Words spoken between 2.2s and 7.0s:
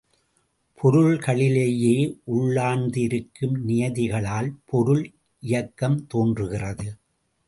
உள்ளார்ந்து இருக்கும் நியதிகளால் பொருள் இயக்கம் தோன்றுகிறது.